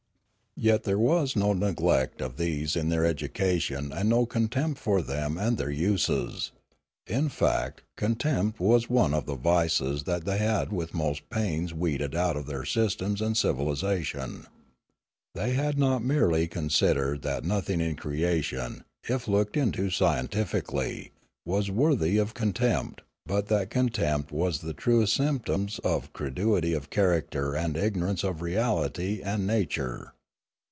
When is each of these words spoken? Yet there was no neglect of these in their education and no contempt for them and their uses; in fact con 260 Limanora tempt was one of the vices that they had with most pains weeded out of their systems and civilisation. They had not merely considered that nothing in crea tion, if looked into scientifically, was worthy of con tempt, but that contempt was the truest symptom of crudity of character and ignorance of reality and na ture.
Yet 0.57 0.83
there 0.83 0.99
was 0.99 1.37
no 1.37 1.53
neglect 1.53 2.21
of 2.21 2.35
these 2.35 2.75
in 2.75 2.89
their 2.89 3.05
education 3.05 3.93
and 3.93 4.09
no 4.09 4.25
contempt 4.25 4.81
for 4.81 5.01
them 5.01 5.37
and 5.37 5.57
their 5.57 5.69
uses; 5.71 6.51
in 7.07 7.29
fact 7.29 7.83
con 7.95 8.15
260 8.15 8.21
Limanora 8.21 8.41
tempt 8.41 8.59
was 8.59 8.89
one 8.89 9.13
of 9.13 9.25
the 9.25 9.35
vices 9.35 10.03
that 10.03 10.25
they 10.25 10.39
had 10.39 10.73
with 10.73 10.93
most 10.93 11.29
pains 11.29 11.73
weeded 11.73 12.13
out 12.13 12.35
of 12.35 12.47
their 12.47 12.65
systems 12.65 13.21
and 13.21 13.37
civilisation. 13.37 14.45
They 15.33 15.53
had 15.53 15.79
not 15.79 16.03
merely 16.03 16.47
considered 16.47 17.21
that 17.21 17.45
nothing 17.45 17.79
in 17.79 17.95
crea 17.95 18.41
tion, 18.41 18.83
if 19.07 19.29
looked 19.29 19.55
into 19.55 19.89
scientifically, 19.89 21.11
was 21.45 21.71
worthy 21.71 22.17
of 22.17 22.33
con 22.33 22.51
tempt, 22.51 23.01
but 23.25 23.47
that 23.47 23.69
contempt 23.69 24.33
was 24.33 24.59
the 24.59 24.73
truest 24.73 25.13
symptom 25.13 25.69
of 25.85 26.11
crudity 26.11 26.73
of 26.73 26.89
character 26.89 27.55
and 27.55 27.77
ignorance 27.77 28.23
of 28.25 28.41
reality 28.41 29.21
and 29.23 29.47
na 29.47 29.61
ture. 29.67 30.13